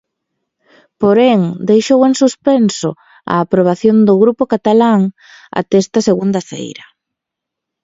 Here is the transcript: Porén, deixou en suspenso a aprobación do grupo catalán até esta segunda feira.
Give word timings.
Porén, 1.01 1.41
deixou 1.69 1.99
en 2.09 2.13
suspenso 2.21 2.89
a 3.33 3.35
aprobación 3.45 3.97
do 4.07 4.15
grupo 4.23 4.43
catalán 4.53 5.01
até 5.59 5.75
esta 5.83 6.05
segunda 6.09 6.41
feira. 6.51 6.85